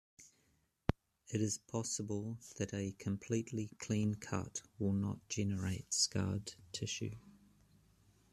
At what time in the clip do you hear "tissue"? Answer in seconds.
6.71-7.17